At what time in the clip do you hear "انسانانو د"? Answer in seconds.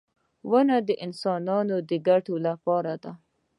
1.05-1.91